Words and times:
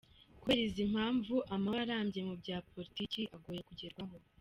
Kubera 0.41 0.61
izi 0.67 0.83
mpamvu, 0.93 1.35
amahoro 1.55 1.81
arambye 1.85 2.21
mu 2.29 2.35
bya 2.41 2.57
politiki 2.71 3.21
agoye 3.35 3.61
kugerwaho!. 3.69 4.15